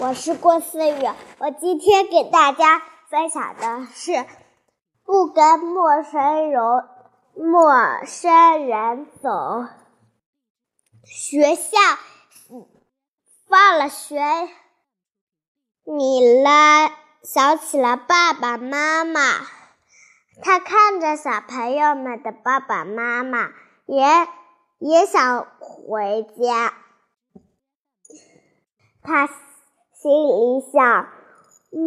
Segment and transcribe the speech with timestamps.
[0.00, 4.24] 我是郭思雨，我今天给大家分享的是
[5.04, 6.62] 不跟陌生人
[7.34, 9.66] 陌生人走。
[11.04, 11.78] 学校
[13.46, 14.18] 放了学，
[15.84, 16.90] 米拉
[17.22, 19.20] 想起了爸爸妈妈，
[20.40, 23.50] 他看着小朋友们的爸爸妈妈，
[23.84, 24.06] 也
[24.78, 26.72] 也想回家。
[29.02, 29.28] 他。
[30.08, 31.06] 心里想，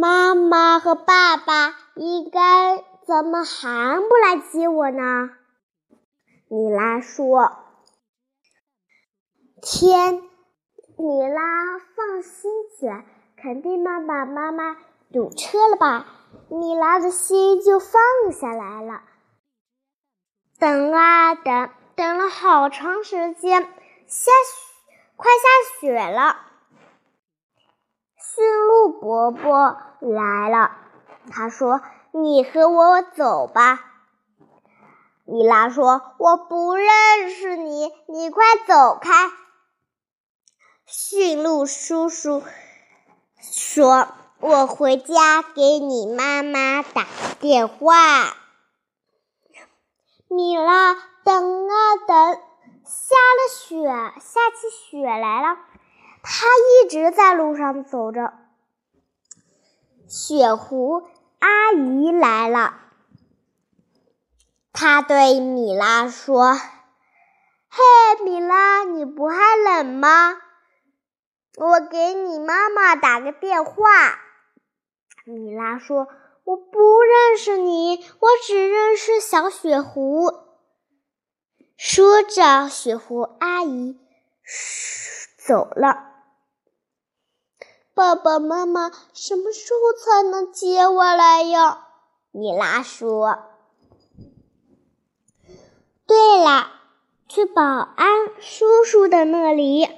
[0.00, 5.30] 妈妈和爸爸应该怎么还不来接我呢？
[6.48, 7.52] 米拉说
[9.62, 10.20] ：“天，
[10.96, 13.04] 米拉放心起来，
[13.40, 14.76] 肯定爸爸妈妈
[15.12, 16.06] 堵车了吧？”
[16.50, 17.92] 米拉的心就放
[18.32, 19.02] 下来了。
[20.58, 23.68] 等啊等，等了好长时间，下
[24.08, 24.32] 雪，
[25.14, 26.36] 快下雪了。
[28.38, 30.70] 驯鹿伯伯来了，
[31.28, 31.80] 他说
[32.14, 33.84] ：“你和我走吧。”
[35.26, 36.86] 米拉说：“我不认
[37.34, 39.10] 识你，你快走开。”
[40.86, 42.44] 驯鹿叔叔
[43.40, 44.06] 说
[44.38, 47.06] ：“我回家给你妈妈打
[47.40, 48.36] 电话。”
[50.30, 51.74] 米拉等啊
[52.06, 52.34] 等，
[52.84, 53.82] 下了雪，
[54.20, 55.58] 下起雪来了。
[56.22, 58.32] 他一直在路上走着。
[60.06, 61.06] 雪狐
[61.38, 62.74] 阿姨来了，
[64.72, 66.54] 他对米拉说
[67.68, 70.40] ：“嘿，米拉，你不还冷吗？
[71.56, 73.82] 我给你妈妈打个电话。”
[75.26, 76.08] 米拉说
[76.44, 80.32] ：“我不认识你，我只认识小雪狐。”
[81.76, 84.00] 说着，雪狐阿姨
[85.46, 86.07] 走了。
[87.98, 91.88] 爸爸妈妈什么时候才能接我来呀？
[92.30, 93.40] 米拉说
[96.06, 96.70] ：“对了，
[97.28, 98.08] 去保安
[98.38, 99.88] 叔叔的那里。”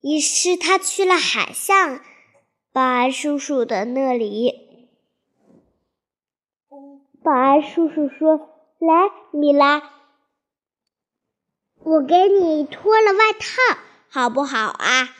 [0.00, 2.00] 于是他去了海象
[2.72, 4.88] 保安叔叔的那里。
[7.22, 8.48] 保安叔叔说
[8.80, 9.82] ：“来，米拉，
[11.80, 13.78] 我给你脱了外套，
[14.08, 15.10] 好不好啊？”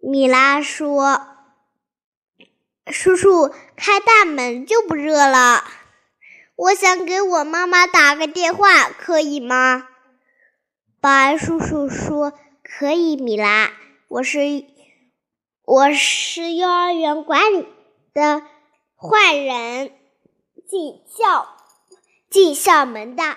[0.00, 1.26] 米拉说
[2.90, 5.64] ：“叔叔开大门就不热了。”
[6.56, 9.88] 我想给我妈妈打个电话，可以吗？
[11.00, 12.32] 保安叔叔说
[12.62, 13.72] ：“可以，米拉，
[14.08, 14.38] 我是
[15.64, 17.66] 我是幼儿园管理
[18.12, 18.42] 的
[18.96, 19.92] 坏人，
[20.68, 21.56] 进校。”
[22.32, 23.36] 进校门的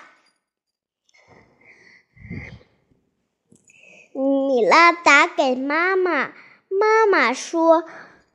[4.14, 6.32] 米拉打给妈妈，
[6.70, 7.84] 妈妈说：“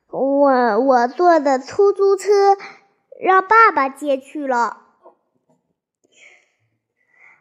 [0.06, 2.56] 我我坐的出租车
[3.20, 4.86] 让爸爸接去了。”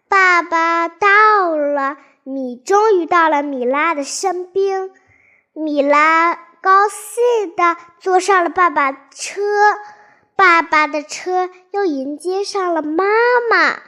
[0.09, 4.89] 爸爸到了，米终于到了米拉的身边，
[5.53, 9.41] 米拉高兴的坐上了爸爸车。
[10.35, 13.03] 爸爸的车又迎接上了妈
[13.49, 13.81] 妈，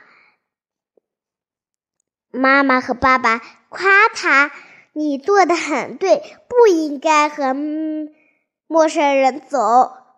[2.31, 4.51] 妈妈和爸爸夸他
[4.93, 7.55] ：“你做的很对，不应该和
[8.67, 9.59] 陌生人走，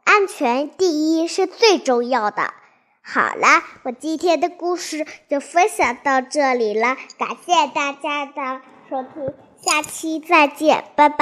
[0.03, 2.53] 安全第一是最重要的。”
[3.01, 11.13] 好了，我今天的故事就分享到这里了，感谢大家的收听，下期再见，拜拜。